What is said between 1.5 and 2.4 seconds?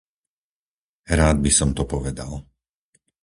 som to povedal.